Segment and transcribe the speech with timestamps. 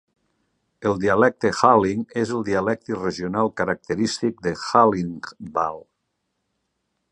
[0.91, 5.81] El dialecte Halling és el dialecte regional característic de Hallingdal.